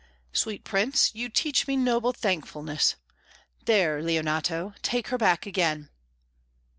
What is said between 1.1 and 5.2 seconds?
you teach me noble thankfulness. There, Leonato, take her